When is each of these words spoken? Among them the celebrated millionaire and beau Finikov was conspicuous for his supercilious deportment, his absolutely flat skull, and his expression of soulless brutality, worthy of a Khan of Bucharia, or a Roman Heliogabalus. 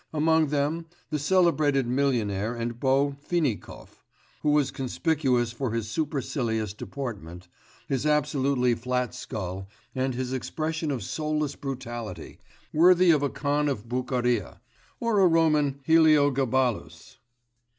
Among 0.11 0.47
them 0.47 0.87
the 1.11 1.19
celebrated 1.19 1.85
millionaire 1.85 2.55
and 2.55 2.79
beau 2.79 3.11
Finikov 3.23 4.01
was 4.41 4.71
conspicuous 4.71 5.51
for 5.51 5.69
his 5.73 5.91
supercilious 5.91 6.73
deportment, 6.73 7.47
his 7.87 8.03
absolutely 8.07 8.73
flat 8.73 9.13
skull, 9.13 9.67
and 9.93 10.15
his 10.15 10.33
expression 10.33 10.89
of 10.89 11.03
soulless 11.03 11.55
brutality, 11.55 12.39
worthy 12.73 13.11
of 13.11 13.21
a 13.21 13.29
Khan 13.29 13.69
of 13.69 13.87
Bucharia, 13.87 14.59
or 14.99 15.19
a 15.19 15.27
Roman 15.27 15.81
Heliogabalus. 15.85 17.17